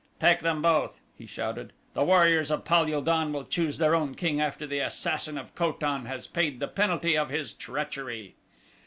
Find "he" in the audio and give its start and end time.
1.15-1.27